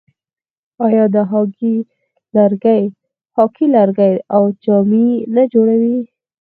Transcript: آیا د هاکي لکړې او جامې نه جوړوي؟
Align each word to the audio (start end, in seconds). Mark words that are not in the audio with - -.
آیا 0.85 1.03
د 1.15 1.17
هاکي 1.31 1.75
لکړې 3.75 4.13
او 4.35 4.43
جامې 4.63 5.09
نه 5.35 5.43
جوړوي؟ 5.51 5.99